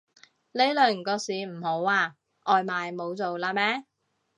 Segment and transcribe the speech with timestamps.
[0.53, 2.15] 呢輪個市唔好啊？
[2.47, 3.85] 外賣冇做喇咩